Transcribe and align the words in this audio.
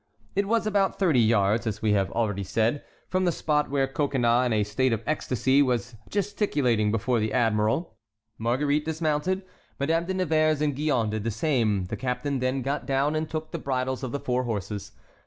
It 0.35 0.47
was 0.47 0.65
about 0.65 0.97
thirty 0.97 1.19
yards, 1.19 1.67
as 1.67 1.83
we 1.83 1.93
have 1.93 2.09
already 2.13 2.43
said, 2.43 2.83
from 3.07 3.25
the 3.25 3.31
spot 3.31 3.69
where 3.69 3.87
Coconnas 3.87 4.47
in 4.47 4.51
a 4.53 4.63
state 4.63 4.93
of 4.93 5.03
ecstasy 5.05 5.61
was 5.61 5.93
gesticulating 6.09 6.91
before 6.91 7.19
the 7.19 7.31
admiral. 7.31 7.97
Marguerite 8.39 8.83
dismounted, 8.85 9.43
Madame 9.79 10.05
de 10.05 10.15
Nevers 10.15 10.59
and 10.59 10.75
Gillonne 10.75 11.11
did 11.11 11.23
the 11.23 11.29
same; 11.29 11.85
the 11.85 11.97
captain 11.97 12.39
then 12.39 12.63
got 12.63 12.87
down 12.87 13.13
and 13.13 13.29
took 13.29 13.51
the 13.51 13.59
bridles 13.59 14.01
of 14.01 14.11
the 14.11 14.19
four 14.19 14.45
horses. 14.45 14.91